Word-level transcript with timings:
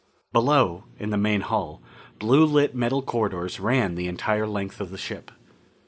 Below, 0.33 0.85
in 0.97 1.11
the 1.11 1.17
main 1.17 1.41
hull, 1.41 1.83
blue 2.17 2.43
lit 2.43 2.73
metal 2.73 3.03
corridors 3.03 3.59
ran 3.59 3.93
the 3.93 4.07
entire 4.07 4.47
length 4.47 4.81
of 4.81 4.89
the 4.89 4.97
ship. 4.97 5.29